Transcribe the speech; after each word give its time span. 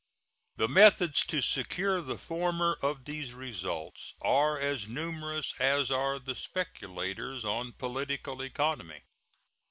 The 0.55 0.67
methods 0.67 1.23
to 1.27 1.41
secure 1.41 2.01
the 2.01 2.17
former 2.17 2.75
of 2.81 3.05
these 3.05 3.35
results 3.35 4.15
are 4.23 4.57
as 4.59 4.87
numerous 4.87 5.53
as 5.59 5.91
are 5.91 6.17
the 6.17 6.33
speculators 6.33 7.45
on 7.45 7.73
political 7.73 8.41
economy. 8.41 9.03